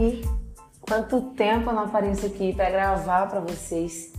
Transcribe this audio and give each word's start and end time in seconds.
E 0.00 0.24
quanto 0.80 1.20
tempo 1.32 1.68
eu 1.68 1.74
não 1.74 1.84
apareço 1.84 2.24
aqui 2.24 2.54
para 2.54 2.70
gravar 2.70 3.28
para 3.28 3.40
vocês. 3.40 4.14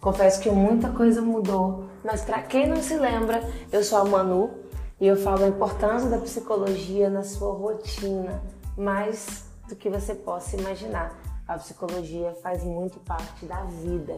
Confesso 0.00 0.40
que 0.40 0.48
muita 0.50 0.88
coisa 0.88 1.20
mudou, 1.20 1.90
mas 2.02 2.22
para 2.22 2.40
quem 2.40 2.66
não 2.66 2.82
se 2.82 2.96
lembra, 2.96 3.42
eu 3.70 3.84
sou 3.84 3.98
a 3.98 4.04
Manu 4.06 4.50
e 4.98 5.06
eu 5.06 5.14
falo 5.14 5.44
a 5.44 5.48
importância 5.48 6.08
da 6.08 6.16
psicologia 6.16 7.10
na 7.10 7.22
sua 7.22 7.52
rotina, 7.52 8.42
mais 8.78 9.44
do 9.68 9.76
que 9.76 9.90
você 9.90 10.14
possa 10.14 10.56
imaginar. 10.56 11.14
A 11.46 11.58
psicologia 11.58 12.32
faz 12.42 12.64
muito 12.64 12.98
parte 13.00 13.44
da 13.44 13.64
vida. 13.64 14.16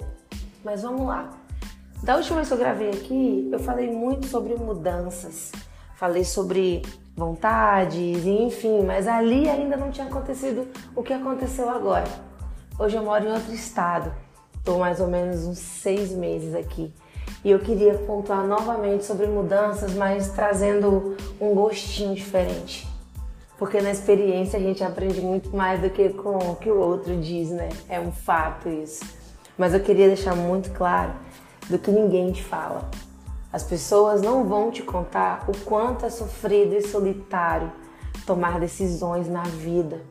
Mas 0.63 0.83
vamos 0.83 1.05
lá. 1.05 1.31
Da 2.05 2.15
última 2.15 2.37
vez 2.37 2.47
que 2.47 2.55
eu 2.55 2.59
gravei 2.59 2.91
aqui, 2.91 3.49
eu 3.51 3.59
falei 3.59 3.91
muito 3.91 4.29
sobre 4.29 4.55
mudanças. 4.55 5.51
Falei 5.99 6.23
sobre 6.23 6.83
vontades, 7.17 8.25
enfim, 8.25 8.85
mas 8.85 9.09
ali 9.09 9.49
ainda 9.49 9.77
não 9.77 9.91
tinha 9.91 10.07
acontecido 10.07 10.69
o 10.95 11.03
que 11.03 11.13
aconteceu 11.13 11.69
agora. 11.69 12.07
Hoje 12.79 12.97
eu 12.97 13.03
moro 13.03 13.25
em 13.25 13.33
outro 13.33 13.53
estado, 13.53 14.13
estou 14.57 14.79
mais 14.79 15.01
ou 15.01 15.09
menos 15.09 15.45
uns 15.45 15.59
seis 15.59 16.13
meses 16.13 16.55
aqui 16.55 16.95
e 17.45 17.51
eu 17.51 17.59
queria 17.59 17.95
pontuar 17.95 18.47
novamente 18.47 19.05
sobre 19.05 19.27
mudanças, 19.27 19.93
mas 19.95 20.29
trazendo 20.29 21.17
um 21.41 21.53
gostinho 21.53 22.15
diferente. 22.15 22.87
Porque 23.59 23.81
na 23.81 23.91
experiência 23.91 24.57
a 24.57 24.63
gente 24.63 24.85
aprende 24.85 25.21
muito 25.21 25.51
mais 25.57 25.81
do 25.81 25.91
que 25.91 26.11
com 26.11 26.39
o 26.39 26.55
que 26.55 26.71
o 26.71 26.79
outro 26.79 27.17
diz, 27.17 27.51
né? 27.51 27.71
É 27.89 27.99
um 27.99 28.13
fato 28.13 28.69
isso. 28.69 29.05
Mas 29.59 29.75
eu 29.75 29.81
queria 29.81 30.07
deixar 30.07 30.37
muito 30.37 30.71
claro 30.71 31.13
do 31.69 31.77
que 31.77 31.91
ninguém 31.91 32.31
te 32.31 32.45
fala. 32.45 32.89
As 33.53 33.63
pessoas 33.63 34.21
não 34.21 34.45
vão 34.45 34.71
te 34.71 34.83
contar 34.83 35.49
o 35.49 35.57
quanto 35.65 36.05
é 36.05 36.11
sofrido 36.11 36.75
e 36.75 36.83
solitário 36.83 37.73
tomar 38.27 38.61
decisões 38.61 39.27
na 39.27 39.43
vida. 39.43 40.03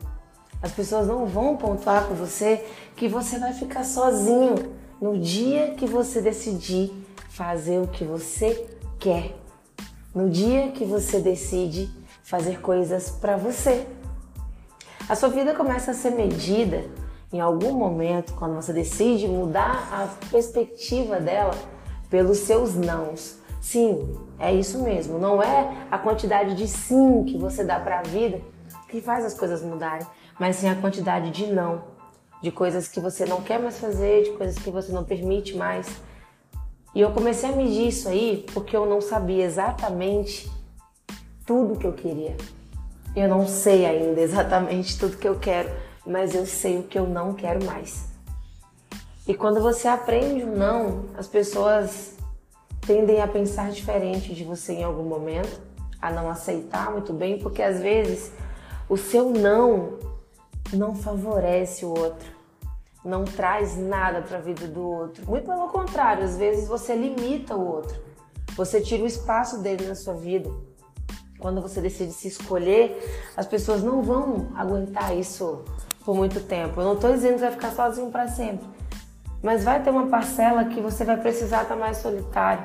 As 0.60 0.72
pessoas 0.72 1.06
não 1.06 1.24
vão 1.24 1.56
pontuar 1.56 2.06
com 2.06 2.14
você 2.14 2.64
que 2.96 3.06
você 3.06 3.38
vai 3.38 3.52
ficar 3.52 3.84
sozinho 3.84 4.56
no 5.00 5.16
dia 5.16 5.74
que 5.76 5.86
você 5.86 6.20
decidir 6.20 6.92
fazer 7.28 7.80
o 7.80 7.86
que 7.86 8.04
você 8.04 8.68
quer. 8.98 9.36
No 10.12 10.28
dia 10.28 10.72
que 10.72 10.84
você 10.84 11.20
decide 11.20 11.88
fazer 12.24 12.60
coisas 12.60 13.08
para 13.08 13.36
você. 13.36 13.86
A 15.08 15.14
sua 15.14 15.28
vida 15.28 15.54
começa 15.54 15.92
a 15.92 15.94
ser 15.94 16.10
medida 16.10 16.84
em 17.32 17.40
algum 17.40 17.72
momento 17.72 18.34
quando 18.34 18.56
você 18.56 18.72
decide 18.72 19.28
mudar 19.28 19.88
a 19.92 20.28
perspectiva 20.28 21.20
dela 21.20 21.54
pelos 22.10 22.38
seus 22.38 22.74
nãos. 22.74 23.38
Sim, 23.60 24.16
é 24.38 24.52
isso 24.52 24.82
mesmo. 24.82 25.18
Não 25.18 25.42
é 25.42 25.86
a 25.90 25.98
quantidade 25.98 26.54
de 26.54 26.66
sim 26.66 27.24
que 27.24 27.36
você 27.36 27.64
dá 27.64 27.78
para 27.78 28.00
a 28.00 28.02
vida 28.02 28.40
que 28.88 29.00
faz 29.00 29.24
as 29.24 29.34
coisas 29.34 29.62
mudarem, 29.62 30.06
mas 30.38 30.56
sim 30.56 30.68
a 30.68 30.74
quantidade 30.74 31.30
de 31.30 31.46
não, 31.46 31.82
de 32.42 32.50
coisas 32.50 32.88
que 32.88 33.00
você 33.00 33.26
não 33.26 33.42
quer 33.42 33.58
mais 33.58 33.78
fazer, 33.78 34.24
de 34.24 34.30
coisas 34.32 34.58
que 34.58 34.70
você 34.70 34.92
não 34.92 35.04
permite 35.04 35.56
mais. 35.56 35.86
E 36.94 37.00
eu 37.00 37.10
comecei 37.10 37.50
a 37.50 37.52
medir 37.52 37.88
isso 37.88 38.08
aí 38.08 38.46
porque 38.52 38.76
eu 38.76 38.86
não 38.86 39.00
sabia 39.00 39.44
exatamente 39.44 40.50
tudo 41.46 41.78
que 41.78 41.86
eu 41.86 41.92
queria. 41.92 42.36
Eu 43.14 43.28
não 43.28 43.46
sei 43.46 43.84
ainda 43.84 44.20
exatamente 44.20 44.98
tudo 44.98 45.16
que 45.16 45.28
eu 45.28 45.38
quero, 45.38 45.70
mas 46.06 46.34
eu 46.34 46.46
sei 46.46 46.78
o 46.78 46.84
que 46.84 46.98
eu 46.98 47.06
não 47.06 47.34
quero 47.34 47.64
mais. 47.64 48.08
E 49.28 49.34
quando 49.34 49.60
você 49.60 49.86
aprende 49.86 50.42
o 50.42 50.56
não, 50.56 51.04
as 51.16 51.28
pessoas 51.28 52.16
tendem 52.80 53.20
a 53.20 53.28
pensar 53.28 53.70
diferente 53.70 54.34
de 54.34 54.42
você 54.42 54.72
em 54.72 54.82
algum 54.82 55.04
momento, 55.04 55.60
a 56.02 56.10
não 56.10 56.28
aceitar 56.28 56.90
muito 56.90 57.12
bem, 57.12 57.38
porque 57.38 57.62
às 57.62 57.78
vezes 57.80 58.32
o 58.88 58.96
seu 58.96 59.30
não 59.30 59.98
não 60.72 60.94
favorece 60.94 61.84
o 61.84 61.90
outro 61.90 62.38
não 63.04 63.24
traz 63.24 63.76
nada 63.76 64.20
para 64.20 64.38
a 64.38 64.40
vida 64.40 64.66
do 64.66 64.86
outro. 64.86 65.24
Muito 65.26 65.46
pelo 65.46 65.68
contrário, 65.68 66.24
às 66.24 66.36
vezes 66.36 66.68
você 66.68 66.94
limita 66.94 67.56
o 67.56 67.66
outro. 67.66 67.98
Você 68.56 68.80
tira 68.80 69.02
o 69.02 69.06
espaço 69.06 69.62
dele 69.62 69.86
na 69.86 69.94
sua 69.94 70.14
vida. 70.14 70.50
Quando 71.38 71.62
você 71.62 71.80
decide 71.80 72.12
se 72.12 72.28
escolher, 72.28 72.98
as 73.36 73.46
pessoas 73.46 73.82
não 73.82 74.02
vão 74.02 74.48
aguentar 74.54 75.16
isso 75.16 75.64
por 76.04 76.14
muito 76.14 76.40
tempo. 76.40 76.80
Eu 76.80 76.84
não 76.84 76.94
estou 76.94 77.12
dizendo 77.12 77.34
que 77.34 77.40
vai 77.40 77.52
ficar 77.52 77.70
sozinho 77.70 78.10
para 78.10 78.28
sempre. 78.28 78.77
Mas 79.42 79.64
vai 79.64 79.82
ter 79.82 79.90
uma 79.90 80.06
parcela 80.08 80.64
que 80.64 80.80
você 80.80 81.04
vai 81.04 81.16
precisar 81.16 81.62
estar 81.62 81.76
mais 81.76 81.98
solitário. 81.98 82.64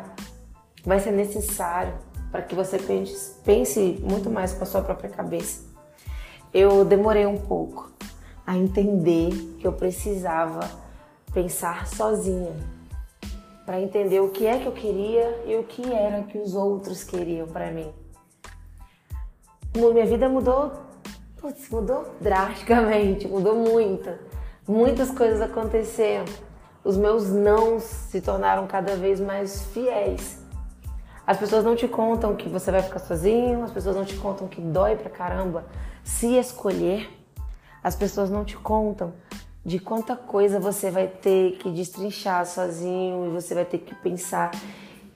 Vai 0.84 1.00
ser 1.00 1.12
necessário 1.12 1.94
para 2.32 2.42
que 2.42 2.56
você 2.56 2.78
pense 3.44 4.00
muito 4.02 4.30
mais 4.30 4.54
com 4.54 4.64
a 4.64 4.66
sua 4.66 4.82
própria 4.82 5.10
cabeça. 5.10 5.64
Eu 6.54 6.84
demorei 6.84 7.26
um 7.26 7.38
pouco 7.38 7.92
a 8.46 8.58
entender 8.58 9.32
que 9.60 9.68
eu 9.68 9.74
precisava 9.74 10.62
pensar 11.34 11.88
sozinha 11.88 12.54
para 13.66 13.80
entender 13.80 14.20
o 14.20 14.30
que 14.30 14.46
é 14.46 14.60
que 14.60 14.66
eu 14.66 14.72
queria 14.72 15.44
e 15.46 15.56
o 15.56 15.64
que 15.64 15.94
era 15.94 16.24
que 16.24 16.38
os 16.38 16.54
outros 16.54 17.04
queriam 17.04 17.48
para 17.48 17.72
mim. 17.72 17.92
Minha 19.76 20.06
vida 20.06 20.30
mudou, 20.30 20.72
putz, 21.38 21.70
mudou 21.70 22.06
drasticamente, 22.20 23.26
mudou 23.30 23.56
muito. 23.56 24.10
Muitas 24.68 25.10
coisas 25.12 25.42
aconteceram. 25.42 26.26
Os 26.84 26.98
meus 26.98 27.30
nãos 27.30 27.84
se 27.84 28.20
tornaram 28.22 28.68
cada 28.68 28.96
vez 28.96 29.20
mais 29.20 29.64
fiéis. 29.68 30.40
As 31.26 31.38
pessoas 31.38 31.64
não 31.64 31.76
te 31.76 31.88
contam 31.88 32.36
que 32.36 32.50
você 32.50 32.72
vai 32.72 32.82
ficar 32.82 33.00
sozinho, 33.00 33.64
as 33.64 33.72
pessoas 33.72 33.96
não 33.96 34.04
te 34.04 34.16
contam 34.16 34.48
que 34.48 34.60
dói 34.60 34.96
pra 34.96 35.10
caramba 35.10 35.66
se 36.04 36.38
escolher 36.38 37.10
as 37.84 37.96
pessoas 37.96 38.30
não 38.30 38.46
te 38.46 38.56
contam 38.56 39.14
de 39.66 39.78
quanta 39.78 40.16
coisa 40.16 40.60
você 40.60 40.90
vai 40.90 41.08
ter 41.08 41.58
que 41.58 41.70
destrinchar 41.70 42.46
sozinho 42.46 43.28
e 43.28 43.30
você 43.30 43.54
vai 43.54 43.66
ter 43.66 43.80
que 43.80 43.94
pensar. 43.96 44.52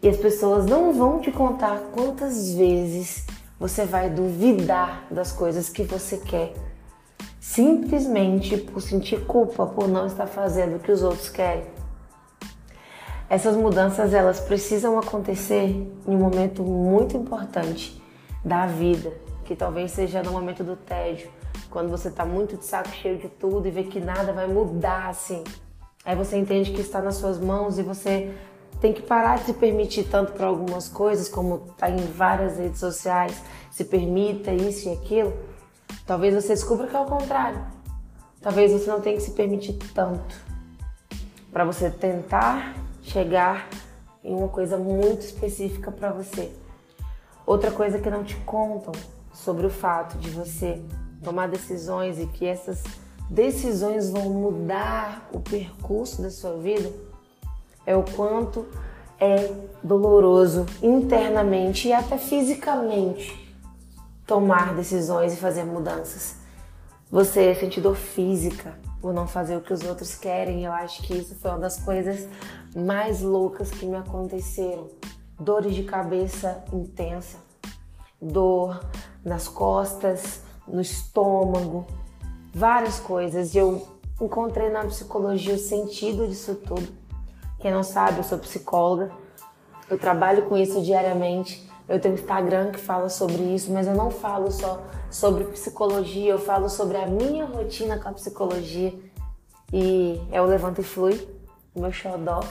E 0.02 0.10
as 0.10 0.18
pessoas 0.18 0.66
não 0.66 0.94
vão 0.94 1.22
te 1.22 1.32
contar 1.32 1.80
quantas 1.94 2.54
vezes 2.54 3.26
você 3.58 3.86
vai 3.86 4.10
duvidar 4.10 5.08
das 5.10 5.32
coisas 5.32 5.70
que 5.70 5.84
você 5.84 6.18
quer, 6.18 6.54
simplesmente 7.48 8.58
por 8.58 8.82
sentir 8.82 9.26
culpa 9.26 9.66
por 9.66 9.88
não 9.88 10.06
estar 10.06 10.28
fazendo 10.28 10.76
o 10.76 10.80
que 10.80 10.92
os 10.92 11.02
outros 11.02 11.30
querem. 11.30 11.64
Essas 13.30 13.56
mudanças 13.56 14.14
elas 14.14 14.42
precisam 14.42 15.00
acontecer 15.00 15.70
em 16.06 16.14
um 16.14 16.18
momento 16.18 16.62
muito 16.62 17.16
importante 17.16 18.02
da 18.44 18.68
vida, 18.68 19.14
que 19.46 19.56
talvez 19.56 19.92
seja 19.92 20.22
no 20.22 20.34
momento 20.34 20.62
do 20.62 20.76
tédio, 20.76 21.30
quando 21.70 21.90
você 21.90 22.12
tá 22.12 22.26
muito 22.26 22.58
de 22.58 22.66
saco 22.66 22.90
cheio 22.90 23.18
de 23.18 23.30
tudo 23.30 23.66
e 23.66 23.72
vê 23.72 23.84
que 23.84 24.02
nada 24.02 24.34
vai 24.34 24.46
mudar 24.46 25.08
assim. 25.08 25.42
Aí 26.04 26.18
você 26.18 26.38
entende 26.38 26.74
que 26.74 26.82
está 26.82 27.02
nas 27.02 27.16
suas 27.16 27.40
mãos 27.40 27.80
e 27.80 27.82
você 27.82 28.36
tem 28.82 28.92
que 28.92 29.02
parar 29.02 29.38
de 29.38 29.46
se 29.46 29.54
permitir 29.54 30.04
tanto 30.04 30.34
para 30.34 30.48
algumas 30.48 30.90
coisas, 30.90 31.30
como 31.30 31.60
tá 31.78 31.90
em 31.90 31.96
várias 31.96 32.58
redes 32.58 32.80
sociais, 32.80 33.42
se 33.72 33.86
permita 33.86 34.52
isso 34.52 34.90
e 34.90 34.92
aquilo. 34.92 35.34
Talvez 36.08 36.34
você 36.34 36.54
descubra 36.54 36.88
que 36.88 36.96
é 36.96 37.00
o 37.00 37.06
contrário. 37.06 37.60
Talvez 38.42 38.72
você 38.72 38.90
não 38.90 39.02
tenha 39.02 39.18
que 39.18 39.24
se 39.24 39.32
permitir 39.32 39.74
tanto 39.94 40.36
para 41.52 41.66
você 41.66 41.90
tentar 41.90 42.76
chegar 43.02 43.68
em 44.24 44.34
uma 44.34 44.48
coisa 44.48 44.78
muito 44.78 45.22
específica 45.22 45.92
para 45.92 46.14
você. 46.14 46.50
Outra 47.46 47.72
coisa 47.72 48.00
que 48.00 48.10
não 48.10 48.24
te 48.24 48.36
contam 48.38 48.94
sobre 49.34 49.66
o 49.66 49.70
fato 49.70 50.18
de 50.18 50.30
você 50.30 50.82
tomar 51.22 51.50
decisões 51.50 52.20
e 52.20 52.26
que 52.26 52.46
essas 52.46 52.82
decisões 53.30 54.10
vão 54.10 54.30
mudar 54.30 55.28
o 55.34 55.42
percurso 55.42 56.22
da 56.22 56.32
sua 56.32 56.56
vida 56.56 56.90
é 57.86 57.98
o 57.98 58.04
quanto 58.04 58.66
é 59.20 59.52
doloroso 59.84 60.66
internamente 60.82 61.90
e 61.90 61.94
até 61.94 62.18
fisicamente 62.18 63.47
tomar 64.28 64.76
decisões 64.76 65.34
e 65.34 65.38
fazer 65.38 65.64
mudanças. 65.64 66.36
Você 67.10 67.56
sente 67.56 67.80
dor 67.80 67.96
física 67.96 68.78
por 69.02 69.14
não 69.14 69.26
fazer 69.26 69.56
o 69.56 69.62
que 69.62 69.72
os 69.72 69.82
outros 69.84 70.14
querem. 70.16 70.66
Eu 70.66 70.74
acho 70.74 71.02
que 71.04 71.14
isso 71.16 71.34
foi 71.36 71.52
uma 71.52 71.60
das 71.60 71.80
coisas 71.80 72.28
mais 72.76 73.22
loucas 73.22 73.72
que 73.72 73.86
me 73.86 73.96
aconteceram. 73.96 74.90
Dores 75.40 75.74
de 75.74 75.84
cabeça 75.84 76.64
intensa, 76.74 77.38
dor 78.22 78.84
nas 79.24 79.48
costas, 79.48 80.42
no 80.68 80.82
estômago, 80.82 81.88
várias 82.54 83.00
coisas. 83.00 83.56
E 83.56 83.60
eu 83.60 83.88
encontrei 84.20 84.70
na 84.70 84.84
psicologia 84.84 85.54
o 85.54 85.60
sentido 85.60 86.28
disso 86.28 86.56
tudo. 86.56 86.88
Quem 87.60 87.72
não 87.72 87.84
sabe, 87.84 88.18
eu 88.18 88.24
sou 88.24 88.38
psicóloga, 88.38 89.12
eu 89.90 89.98
trabalho 89.98 90.46
com 90.48 90.58
isso 90.58 90.82
diariamente. 90.82 91.67
Eu 91.88 92.00
tenho 92.00 92.16
Instagram 92.16 92.72
que 92.72 92.80
fala 92.80 93.08
sobre 93.08 93.42
isso, 93.56 93.72
mas 93.72 93.88
eu 93.88 93.96
não 93.96 94.12
falo 94.12 94.52
só 94.52 94.84
sobre 95.10 95.46
psicologia, 95.46 96.32
eu 96.32 96.40
falo 96.40 96.70
sobre 96.70 96.98
a 96.98 97.08
minha 97.08 97.46
rotina 97.46 97.98
com 97.98 98.10
a 98.10 98.14
psicologia. 98.14 98.94
E 99.72 100.22
é 100.32 100.42
o 100.42 100.46
Levanta 100.46 100.82
e 100.82 100.84
Flui, 100.84 101.28
o 101.74 101.82
meu 101.82 101.92
xodó. 101.92 102.42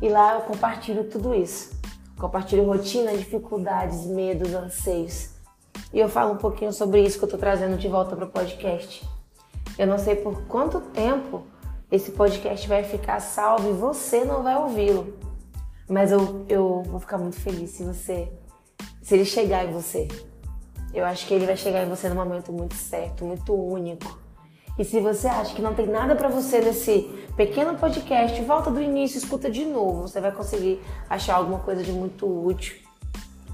E 0.00 0.08
lá 0.08 0.34
eu 0.34 0.40
compartilho 0.42 1.04
tudo 1.04 1.34
isso. 1.34 1.78
Compartilho 2.18 2.64
rotina, 2.64 3.16
dificuldades, 3.16 4.06
medos, 4.06 4.52
anseios. 4.54 5.30
E 5.92 5.98
eu 5.98 6.08
falo 6.08 6.34
um 6.34 6.36
pouquinho 6.36 6.72
sobre 6.72 7.02
isso 7.02 7.18
que 7.18 7.24
eu 7.24 7.28
tô 7.28 7.38
trazendo 7.38 7.78
de 7.78 7.88
volta 7.88 8.14
para 8.14 8.24
o 8.24 8.28
podcast. 8.28 9.08
Eu 9.78 9.86
não 9.86 9.98
sei 9.98 10.16
por 10.16 10.42
quanto 10.42 10.80
tempo 10.80 11.42
esse 11.90 12.10
podcast 12.10 12.68
vai 12.68 12.82
ficar 12.82 13.20
salvo 13.20 13.70
e 13.70 13.72
você 13.72 14.24
não 14.24 14.42
vai 14.42 14.56
ouvi-lo. 14.56 15.14
Mas 15.88 16.12
eu, 16.12 16.44
eu 16.48 16.82
vou 16.82 17.00
ficar 17.00 17.16
muito 17.16 17.40
feliz 17.40 17.70
se 17.70 17.82
você. 17.82 18.30
Se 19.08 19.14
ele 19.14 19.24
chegar 19.24 19.64
em 19.64 19.72
você. 19.72 20.06
Eu 20.92 21.02
acho 21.02 21.26
que 21.26 21.32
ele 21.32 21.46
vai 21.46 21.56
chegar 21.56 21.82
em 21.82 21.88
você 21.88 22.10
num 22.10 22.14
momento 22.14 22.52
muito 22.52 22.74
certo, 22.74 23.24
muito 23.24 23.54
único. 23.54 24.18
E 24.78 24.84
se 24.84 25.00
você 25.00 25.26
acha 25.26 25.54
que 25.54 25.62
não 25.62 25.72
tem 25.72 25.86
nada 25.86 26.14
para 26.14 26.28
você 26.28 26.60
nesse 26.60 27.08
pequeno 27.34 27.74
podcast, 27.78 28.38
volta 28.42 28.70
do 28.70 28.82
início, 28.82 29.16
escuta 29.16 29.50
de 29.50 29.64
novo. 29.64 30.02
Você 30.02 30.20
vai 30.20 30.30
conseguir 30.30 30.82
achar 31.08 31.36
alguma 31.36 31.58
coisa 31.60 31.82
de 31.82 31.90
muito 31.90 32.26
útil. 32.26 32.76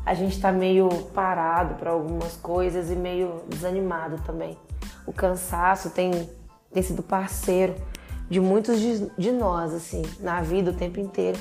A 0.04 0.12
gente 0.12 0.40
tá 0.40 0.50
meio 0.50 0.88
parado 1.14 1.76
para 1.76 1.92
algumas 1.92 2.34
coisas 2.34 2.90
e 2.90 2.96
meio 2.96 3.44
desanimado 3.46 4.20
também. 4.26 4.58
O 5.06 5.12
cansaço 5.12 5.90
tem, 5.90 6.28
tem 6.72 6.82
sido 6.82 7.00
parceiro 7.00 7.76
de 8.28 8.40
muitos 8.40 8.80
de, 8.80 9.08
de 9.16 9.30
nós, 9.30 9.72
assim, 9.72 10.02
na 10.18 10.42
vida 10.42 10.72
o 10.72 10.74
tempo 10.74 10.98
inteiro. 10.98 11.38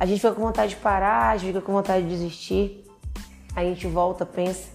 A 0.00 0.06
gente 0.06 0.22
fica 0.22 0.32
com 0.32 0.40
vontade 0.40 0.76
de 0.76 0.80
parar, 0.80 1.28
a 1.28 1.36
gente 1.36 1.48
fica 1.48 1.60
com 1.60 1.74
vontade 1.74 2.04
de 2.04 2.08
desistir. 2.08 2.83
A 3.54 3.62
gente 3.62 3.86
volta, 3.86 4.26
pensa. 4.26 4.68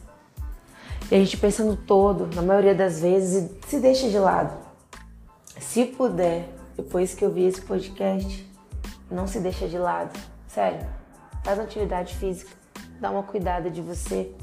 E 1.12 1.16
a 1.16 1.18
gente 1.18 1.38
pensa 1.38 1.64
no 1.64 1.76
todo, 1.76 2.34
na 2.36 2.42
maioria 2.42 2.76
das 2.76 3.02
vezes, 3.02 3.50
e 3.52 3.68
se 3.68 3.80
deixa 3.80 4.10
de 4.10 4.20
lado. 4.20 4.56
Se 5.60 5.86
puder, 5.86 6.48
depois 6.78 7.14
que 7.14 7.26
eu 7.26 7.32
vi 7.32 7.46
esse 7.46 7.62
podcast, 7.62 8.48
não 9.10 9.28
se 9.28 9.40
deixa 9.40 9.68
de 9.68 9.78
lado. 9.78 10.18
Sério. 10.48 10.88
Faz 11.44 11.58
uma 11.58 11.66
atividade 11.66 12.16
física, 12.16 12.52
dá 13.00 13.10
uma 13.10 13.24
cuidada 13.24 13.70
de 13.70 13.82
você. 13.82 14.34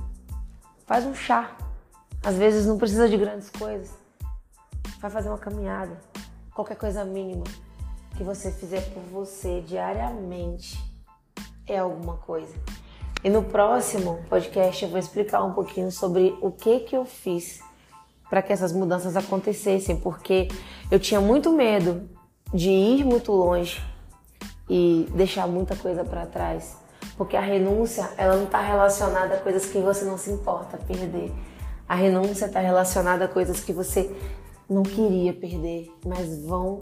Faz 0.86 1.04
um 1.04 1.14
chá. 1.14 1.56
Às 2.22 2.36
vezes 2.36 2.66
não 2.66 2.78
precisa 2.78 3.08
de 3.08 3.16
grandes 3.16 3.48
coisas. 3.50 3.90
Vai 5.00 5.10
fazer 5.10 5.28
uma 5.28 5.38
caminhada. 5.38 6.00
Qualquer 6.54 6.76
coisa 6.76 7.04
mínima 7.04 7.44
que 8.16 8.24
você 8.24 8.50
fizer 8.50 8.80
por 8.92 9.02
você 9.04 9.60
diariamente 9.60 10.78
é 11.66 11.78
alguma 11.78 12.16
coisa. 12.16 12.54
E 13.24 13.30
no 13.30 13.42
próximo 13.42 14.20
podcast 14.28 14.84
eu 14.84 14.90
vou 14.90 14.98
explicar 14.98 15.42
um 15.42 15.52
pouquinho 15.52 15.90
sobre 15.90 16.36
o 16.40 16.50
que 16.50 16.80
que 16.80 16.96
eu 16.96 17.04
fiz 17.04 17.60
para 18.28 18.42
que 18.42 18.52
essas 18.52 18.72
mudanças 18.72 19.16
acontecessem, 19.16 19.96
porque 19.96 20.48
eu 20.90 20.98
tinha 20.98 21.20
muito 21.20 21.52
medo 21.52 22.08
de 22.52 22.70
ir 22.70 23.04
muito 23.04 23.32
longe 23.32 23.82
e 24.68 25.08
deixar 25.14 25.46
muita 25.46 25.76
coisa 25.76 26.04
para 26.04 26.26
trás, 26.26 26.76
porque 27.16 27.36
a 27.36 27.40
renúncia 27.40 28.10
ela 28.16 28.36
não 28.36 28.44
está 28.44 28.60
relacionada 28.60 29.34
a 29.34 29.40
coisas 29.40 29.66
que 29.66 29.78
você 29.78 30.04
não 30.04 30.18
se 30.18 30.30
importa 30.30 30.76
perder. 30.76 31.32
A 31.88 31.94
renúncia 31.94 32.46
está 32.46 32.60
relacionada 32.60 33.26
a 33.26 33.28
coisas 33.28 33.60
que 33.60 33.72
você 33.72 34.10
não 34.68 34.82
queria 34.82 35.32
perder, 35.32 35.92
mas 36.04 36.44
vão 36.44 36.80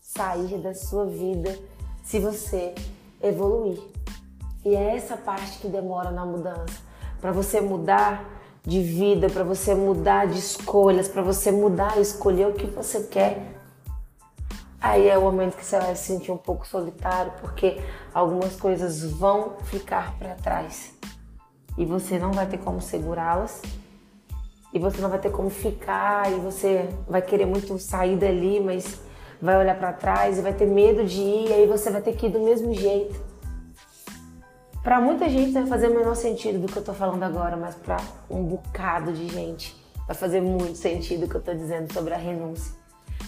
sair 0.00 0.58
da 0.58 0.74
sua 0.74 1.04
vida 1.04 1.54
se 2.02 2.18
você 2.18 2.74
evoluir. 3.22 3.95
E 4.66 4.74
é 4.74 4.96
essa 4.96 5.16
parte 5.16 5.60
que 5.60 5.68
demora 5.68 6.10
na 6.10 6.26
mudança. 6.26 6.80
Para 7.20 7.30
você 7.30 7.60
mudar 7.60 8.24
de 8.64 8.82
vida, 8.82 9.30
para 9.30 9.44
você 9.44 9.76
mudar 9.76 10.26
de 10.26 10.40
escolhas, 10.40 11.06
para 11.06 11.22
você 11.22 11.52
mudar 11.52 12.00
escolher 12.00 12.48
o 12.48 12.52
que 12.52 12.66
você 12.66 13.04
quer. 13.04 13.60
Aí 14.80 15.08
é 15.08 15.16
o 15.16 15.20
momento 15.20 15.56
que 15.56 15.64
você 15.64 15.78
vai 15.78 15.94
se 15.94 16.06
sentir 16.06 16.32
um 16.32 16.36
pouco 16.36 16.66
solitário, 16.66 17.30
porque 17.40 17.80
algumas 18.12 18.56
coisas 18.56 19.04
vão 19.04 19.52
ficar 19.66 20.18
para 20.18 20.34
trás. 20.34 20.92
E 21.78 21.84
você 21.84 22.18
não 22.18 22.32
vai 22.32 22.46
ter 22.46 22.58
como 22.58 22.82
segurá-las. 22.82 23.62
E 24.74 24.80
você 24.80 25.00
não 25.00 25.10
vai 25.10 25.20
ter 25.20 25.30
como 25.30 25.48
ficar, 25.48 26.28
e 26.32 26.40
você 26.40 26.88
vai 27.08 27.22
querer 27.22 27.46
muito 27.46 27.78
sair 27.78 28.16
dali, 28.16 28.58
mas 28.58 28.98
vai 29.40 29.56
olhar 29.56 29.78
para 29.78 29.92
trás 29.92 30.40
e 30.40 30.42
vai 30.42 30.52
ter 30.52 30.66
medo 30.66 31.04
de 31.04 31.20
ir, 31.20 31.50
e 31.50 31.52
aí 31.52 31.66
você 31.68 31.88
vai 31.88 32.02
ter 32.02 32.16
que 32.16 32.26
ir 32.26 32.30
do 32.30 32.40
mesmo 32.40 32.74
jeito. 32.74 33.25
Para 34.86 35.00
muita 35.00 35.28
gente 35.28 35.50
vai 35.50 35.66
fazer 35.66 35.88
o 35.88 35.94
menor 35.96 36.14
sentido 36.14 36.60
do 36.60 36.72
que 36.72 36.76
eu 36.78 36.84
tô 36.84 36.94
falando 36.94 37.20
agora, 37.24 37.56
mas 37.56 37.74
para 37.74 37.96
um 38.30 38.44
bocado 38.44 39.12
de 39.12 39.28
gente 39.28 39.74
vai 40.06 40.14
fazer 40.14 40.40
muito 40.40 40.78
sentido 40.78 41.26
o 41.26 41.28
que 41.28 41.34
eu 41.34 41.42
tô 41.42 41.52
dizendo 41.52 41.92
sobre 41.92 42.14
a 42.14 42.16
renúncia 42.16 42.72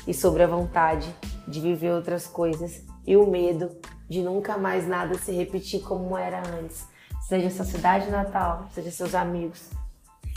e 0.07 0.15
sobre 0.15 0.45
a 0.45 0.47
vontade 0.47 1.13
de 1.49 1.61
viver 1.61 1.91
outras 1.91 2.29
coisas 2.29 2.81
e 3.05 3.17
o 3.17 3.27
medo 3.27 3.73
de 4.09 4.23
nunca 4.23 4.57
mais 4.57 4.87
nada 4.87 5.19
se 5.19 5.33
repetir 5.33 5.81
como 5.81 6.17
era 6.17 6.41
antes. 6.63 6.87
Seja 7.27 7.51
sua 7.51 7.65
cidade 7.65 8.09
natal, 8.09 8.69
seja 8.73 8.93
seus 8.93 9.17
amigos, 9.17 9.69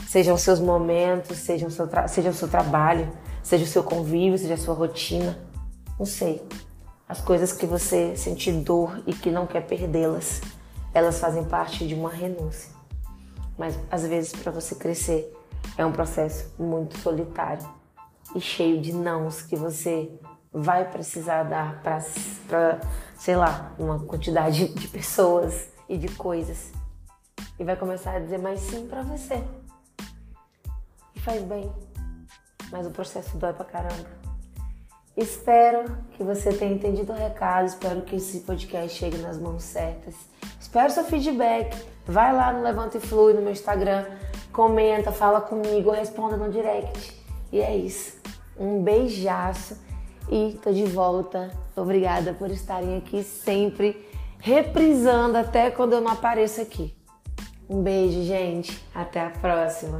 sejam 0.07 0.35
seus 0.37 0.59
momentos, 0.59 1.37
seja 1.37 1.67
o 1.67 1.69
seu, 1.69 1.87
seja 2.07 2.31
o 2.31 2.33
seu 2.33 2.47
trabalho, 2.47 3.07
seja 3.43 3.63
o 3.63 3.67
seu 3.67 3.83
convívio, 3.83 4.39
seja 4.39 4.55
a 4.55 4.57
sua 4.57 4.73
rotina 4.73 5.37
não 5.99 6.05
sei. 6.07 6.43
As 7.07 7.21
coisas 7.21 7.53
que 7.53 7.67
você 7.67 8.15
sente 8.15 8.51
dor 8.51 9.03
e 9.05 9.13
que 9.13 9.29
não 9.29 9.45
quer 9.45 9.67
perdê-las, 9.67 10.41
elas 10.93 11.19
fazem 11.19 11.43
parte 11.43 11.87
de 11.87 11.93
uma 11.93 12.09
renúncia. 12.09 12.71
Mas 13.57 13.77
às 13.89 14.05
vezes 14.05 14.31
para 14.33 14.51
você 14.51 14.75
crescer 14.75 15.31
é 15.77 15.85
um 15.85 15.91
processo 15.91 16.53
muito 16.57 16.97
solitário 16.97 17.67
e 18.35 18.41
cheio 18.41 18.81
de 18.81 18.93
nãos 18.93 19.41
que 19.41 19.55
você 19.55 20.11
vai 20.53 20.89
precisar 20.89 21.43
dar 21.43 21.81
para, 21.81 22.79
sei 23.17 23.35
lá, 23.35 23.73
uma 23.79 23.99
quantidade 23.99 24.67
de 24.73 24.87
pessoas 24.87 25.69
e 25.87 25.97
de 25.97 26.09
coisas. 26.09 26.71
E 27.57 27.63
vai 27.63 27.75
começar 27.75 28.15
a 28.15 28.19
dizer 28.19 28.39
mais 28.39 28.59
sim 28.59 28.87
para 28.87 29.01
você. 29.03 29.43
E 31.15 31.19
faz 31.19 31.41
bem. 31.43 31.71
Mas 32.71 32.87
o 32.87 32.91
processo 32.91 33.37
dói 33.37 33.53
pra 33.53 33.65
caramba. 33.65 34.09
Espero 35.15 35.97
que 36.13 36.23
você 36.23 36.53
tenha 36.53 36.73
entendido 36.73 37.11
o 37.11 37.15
recado, 37.15 37.67
espero 37.67 38.01
que 38.01 38.15
esse 38.15 38.39
podcast 38.41 38.97
chegue 38.97 39.17
nas 39.17 39.37
mãos 39.37 39.63
certas. 39.63 40.15
Espero 40.61 40.91
seu 40.91 41.03
feedback. 41.03 41.75
Vai 42.05 42.31
lá 42.33 42.53
no 42.53 42.61
Levanta 42.61 42.97
e 42.97 43.01
Flui 43.01 43.33
no 43.33 43.41
meu 43.41 43.51
Instagram, 43.51 44.05
comenta, 44.53 45.11
fala 45.11 45.41
comigo, 45.41 45.89
responda 45.89 46.37
no 46.37 46.51
direct. 46.51 47.19
E 47.51 47.59
é 47.59 47.75
isso. 47.75 48.21
Um 48.57 48.83
beijaço 48.83 49.75
e 50.29 50.59
tô 50.63 50.71
de 50.71 50.85
volta. 50.85 51.49
Obrigada 51.75 52.33
por 52.33 52.51
estarem 52.51 52.95
aqui 52.95 53.23
sempre 53.23 54.07
reprisando 54.39 55.37
até 55.37 55.71
quando 55.71 55.93
eu 55.93 56.01
não 56.01 56.11
apareço 56.11 56.61
aqui. 56.61 56.95
Um 57.67 57.81
beijo, 57.81 58.23
gente. 58.23 58.83
Até 58.93 59.19
a 59.19 59.29
próxima. 59.31 59.97